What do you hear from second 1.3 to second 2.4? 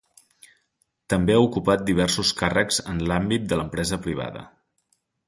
ha ocupat diversos